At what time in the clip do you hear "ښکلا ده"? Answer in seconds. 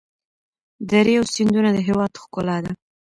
2.21-2.71